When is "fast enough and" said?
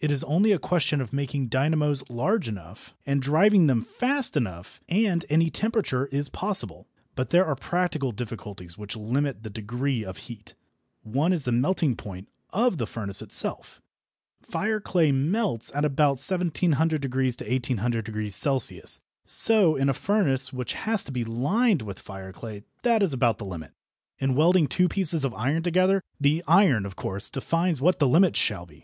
3.84-5.24